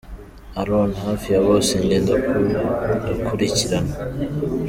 [0.61, 3.93] Aron: Hafi ya bose, njye ndakurikirana.